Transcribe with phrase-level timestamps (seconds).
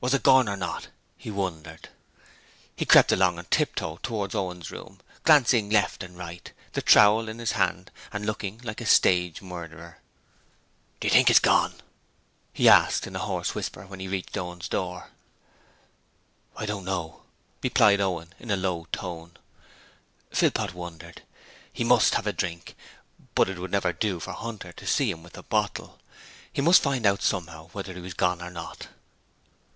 [0.00, 1.88] 'Was it gorn or not?' he wondered.
[2.74, 7.38] He crept along on tiptoe towards Owen's room, glancing left and right, the trowel in
[7.38, 9.98] his hand, and looking like a stage murderer.
[10.98, 11.80] 'Do you think it's gorn?'
[12.52, 15.10] he asked in a hoarse whisper when he reached Owen's door.
[16.56, 17.22] 'I don't know,'
[17.62, 19.32] replied Owen in a low tone.
[20.32, 21.22] Philpot wondered.
[21.72, 22.76] He MUST have a drink,
[23.36, 26.00] but it would never do for Hunter to see him with the bottle:
[26.52, 28.88] he must find out somehow whether he was gone or not.